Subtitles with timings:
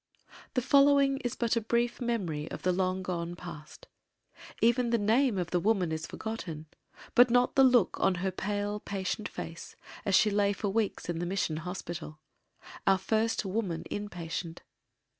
[0.29, 3.85] * The following is but a brief memory of the long gone past.
[4.59, 6.65] Even the name of the woman is forgotten
[7.13, 11.19] but not the look on her pale patient face as she lay for weeks in
[11.19, 14.63] the Mission Hospital—our first woman in patient.